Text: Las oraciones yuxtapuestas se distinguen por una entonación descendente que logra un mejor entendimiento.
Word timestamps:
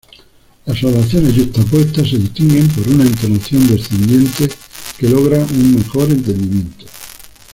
Las 0.65 0.83
oraciones 0.83 1.35
yuxtapuestas 1.35 2.09
se 2.09 2.17
distinguen 2.17 2.67
por 2.69 2.87
una 2.89 3.03
entonación 3.03 3.67
descendente 3.67 4.49
que 4.97 5.07
logra 5.07 5.37
un 5.45 5.75
mejor 5.75 6.09
entendimiento. 6.09 6.87